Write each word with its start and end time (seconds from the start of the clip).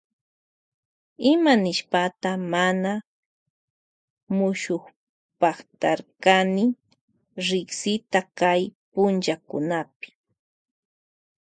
Imashpata 1.31 2.31
mana 2.51 2.91
mushukpaktarkani 4.37 6.65
riksita 7.47 8.19
kay 8.39 8.61
pachakunapi. 8.93 10.07